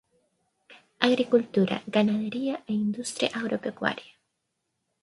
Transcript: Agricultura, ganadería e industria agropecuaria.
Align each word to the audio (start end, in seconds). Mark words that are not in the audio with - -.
Agricultura, 1.09 1.75
ganadería 1.97 2.55
e 2.71 2.73
industria 2.87 3.29
agropecuaria. 3.39 4.13